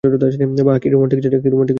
[0.67, 1.37] বাহ, কি রোমান্টিক জায়গা।